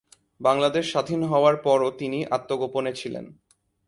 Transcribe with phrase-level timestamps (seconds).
[0.41, 3.25] বাংলাদেশ স্বাধীন হওয়ার পরও তিনি আত্মগোপনে ছিলেন।